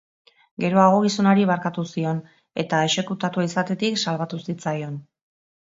Geroago 0.63 1.01
gizonari 1.03 1.45
barkatu 1.51 1.85
zion 1.97 2.23
eta 2.65 2.81
exekutatua 2.89 3.47
izatetik 3.51 4.05
salbatu 4.07 4.45
zitzaion. 4.49 5.03